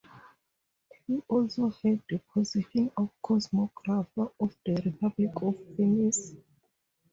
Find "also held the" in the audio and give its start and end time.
1.27-2.19